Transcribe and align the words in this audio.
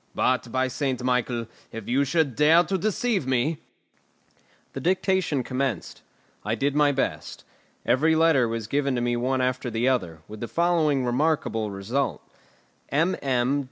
But, 0.15 0.51
by 0.51 0.67
St. 0.67 1.03
Michael, 1.03 1.45
if 1.71 1.87
you 1.87 2.05
should 2.05 2.35
dare 2.35 2.63
to 2.63 2.75
deceive 2.75 3.27
me" 3.27 3.59
The 4.73 4.79
dictation 4.79 5.43
commenced. 5.43 6.01
I 6.43 6.55
did 6.55 6.73
my 6.73 6.91
best. 6.91 7.43
Every 7.85 8.15
letter 8.15 8.47
was 8.47 8.65
given 8.65 8.95
me 9.03 9.15
one 9.15 9.41
after 9.41 9.69
the 9.69 9.87
other, 9.87 10.21
with 10.27 10.39
the 10.39 10.47
following 10.47 11.05
remarkable 11.05 11.69
result: 11.69 12.23
mm. 12.91 13.59